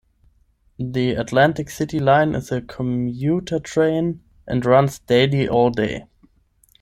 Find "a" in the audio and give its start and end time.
2.51-2.59